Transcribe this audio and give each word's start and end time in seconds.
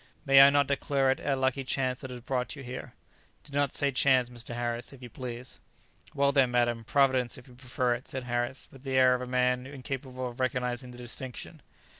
May 0.25 0.41
I 0.41 0.49
not 0.49 0.65
declare 0.65 1.11
it 1.11 1.19
a 1.19 1.35
lucky 1.35 1.63
chance 1.63 2.01
that 2.01 2.09
has 2.09 2.21
brought 2.21 2.55
you 2.55 2.63
here?" 2.63 2.93
"Do 3.43 3.55
not 3.55 3.71
say 3.71 3.91
chance, 3.91 4.29
Mr. 4.29 4.55
Harris, 4.55 4.91
if 4.91 5.03
you 5.03 5.11
please." 5.11 5.59
"Well, 6.15 6.31
then, 6.31 6.49
madam; 6.49 6.83
providence, 6.83 7.37
if 7.37 7.47
you 7.47 7.53
prefer 7.53 7.93
it," 7.93 8.07
said 8.07 8.23
Harris, 8.23 8.67
with 8.71 8.81
the 8.81 8.97
air 8.97 9.13
of 9.13 9.21
a 9.21 9.27
man 9.27 9.67
incapable 9.67 10.27
of 10.27 10.39
recognizing 10.39 10.89
the 10.89 10.97
distinction. 10.97 11.61